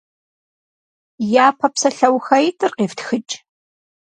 Япэ 1.45 1.67
псалъэухаитӀыр 1.73 2.71
къифтхыкӀ. 2.77 3.33